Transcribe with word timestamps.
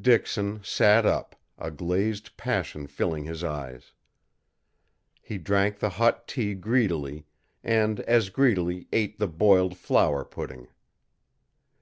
Dixon 0.00 0.62
sat 0.64 1.04
up, 1.04 1.36
a 1.58 1.70
glazed 1.70 2.34
passion 2.38 2.86
filling 2.86 3.24
his 3.26 3.44
eyes. 3.44 3.92
He 5.20 5.36
drank 5.36 5.80
the 5.80 5.90
hot 5.90 6.26
tea 6.26 6.54
greedily, 6.54 7.26
and 7.62 8.00
as 8.00 8.30
greedily 8.30 8.88
ate 8.90 9.18
the 9.18 9.28
boiled 9.28 9.76
flour 9.76 10.24
pudding. 10.24 10.68